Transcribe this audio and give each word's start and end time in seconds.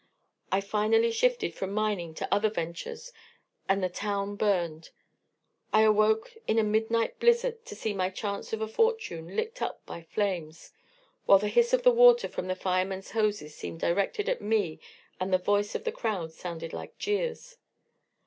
I 0.51 0.61
finally 0.61 1.11
shifted 1.11 1.53
from 1.53 1.73
mining 1.73 2.15
to 2.15 2.33
other 2.33 2.49
ventures, 2.49 3.13
and 3.69 3.83
the 3.83 3.87
town 3.87 4.35
burned. 4.35 4.89
I 5.71 5.81
awoke 5.83 6.33
in 6.47 6.57
a 6.57 6.63
midnight 6.63 7.19
blizzard 7.19 7.63
to 7.65 7.75
see 7.75 7.93
my 7.93 8.09
chance 8.09 8.49
for 8.49 8.63
a 8.63 8.67
fortune 8.67 9.35
licked 9.35 9.61
up 9.61 9.85
by 9.85 10.01
flames, 10.01 10.71
while 11.27 11.37
the 11.37 11.49
hiss 11.49 11.71
of 11.71 11.83
the 11.83 11.91
water 11.93 12.27
from 12.27 12.47
the 12.47 12.55
firemen's 12.55 13.11
hose 13.11 13.53
seemed 13.55 13.79
directed 13.81 14.27
at 14.27 14.41
me 14.41 14.79
and 15.19 15.31
the 15.31 15.37
voice 15.37 15.75
of 15.75 15.83
the 15.83 15.91
crowd 15.91 16.31
sounded 16.31 16.73
like 16.73 16.97
jeers. 16.97 17.57